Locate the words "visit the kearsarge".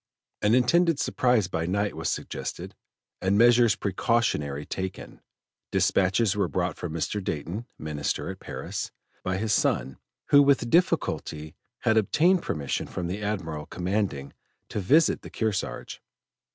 14.79-16.01